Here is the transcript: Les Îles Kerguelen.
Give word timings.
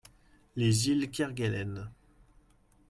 Les 0.55 0.89
Îles 0.89 1.11
Kerguelen. 1.11 1.91